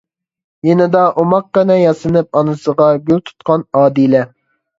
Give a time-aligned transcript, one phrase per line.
[0.67, 4.25] يېنىدا ئوماققىنە ياسىنىپ ئانىسىغا گۈل تۇتقان ئادىلە.